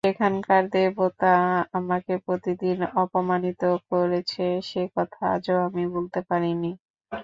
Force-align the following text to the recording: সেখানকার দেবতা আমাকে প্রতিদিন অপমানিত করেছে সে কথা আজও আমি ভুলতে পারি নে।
সেখানকার 0.03 0.63
দেবতা 0.73 1.33
আমাকে 1.73 2.13
প্রতিদিন 2.25 2.77
অপমানিত 2.97 3.61
করেছে 3.89 4.41
সে 4.69 4.83
কথা 4.95 5.21
আজও 5.35 5.55
আমি 5.67 5.83
ভুলতে 5.93 6.19
পারি 6.29 6.51
নে। 6.61 6.71